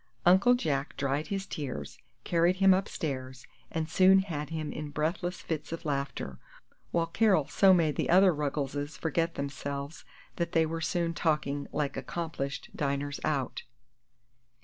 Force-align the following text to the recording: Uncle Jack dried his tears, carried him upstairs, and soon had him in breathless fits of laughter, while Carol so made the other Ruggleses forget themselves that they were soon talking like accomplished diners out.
Uncle 0.25 0.55
Jack 0.55 0.97
dried 0.97 1.27
his 1.27 1.45
tears, 1.45 1.99
carried 2.23 2.55
him 2.55 2.73
upstairs, 2.73 3.45
and 3.69 3.87
soon 3.87 4.17
had 4.17 4.49
him 4.49 4.71
in 4.71 4.89
breathless 4.89 5.41
fits 5.41 5.71
of 5.71 5.85
laughter, 5.85 6.39
while 6.89 7.05
Carol 7.05 7.47
so 7.47 7.71
made 7.71 7.97
the 7.97 8.09
other 8.09 8.33
Ruggleses 8.33 8.97
forget 8.97 9.35
themselves 9.35 10.03
that 10.37 10.53
they 10.53 10.65
were 10.65 10.81
soon 10.81 11.13
talking 11.13 11.67
like 11.71 11.95
accomplished 11.97 12.71
diners 12.75 13.19
out. 13.23 13.61